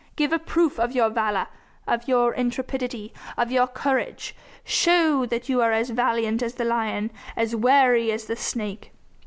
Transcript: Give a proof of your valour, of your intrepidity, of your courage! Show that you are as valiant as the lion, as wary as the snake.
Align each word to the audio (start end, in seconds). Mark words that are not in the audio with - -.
Give 0.15 0.33
a 0.33 0.39
proof 0.39 0.79
of 0.79 0.93
your 0.95 1.11
valour, 1.11 1.45
of 1.87 2.07
your 2.07 2.33
intrepidity, 2.33 3.13
of 3.37 3.51
your 3.51 3.67
courage! 3.67 4.35
Show 4.63 5.27
that 5.27 5.47
you 5.47 5.61
are 5.61 5.73
as 5.73 5.91
valiant 5.91 6.41
as 6.41 6.55
the 6.55 6.65
lion, 6.65 7.11
as 7.35 7.55
wary 7.55 8.11
as 8.11 8.25
the 8.25 8.35
snake. 8.35 8.93